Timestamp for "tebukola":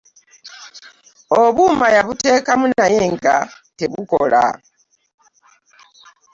3.77-4.43